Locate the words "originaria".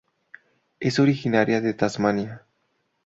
0.97-1.61